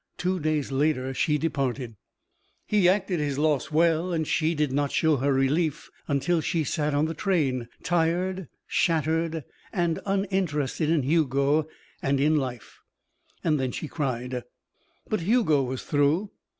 [0.17, 1.95] Two days later she departed.
[2.65, 6.95] He acted his loss well and she did not show her relief until she sat
[6.95, 11.67] on the train, tired, shattered, and uninterested in Hugo
[12.01, 12.79] and in life.
[13.43, 14.41] Then she cried.
[15.07, 16.31] But Hugo was through.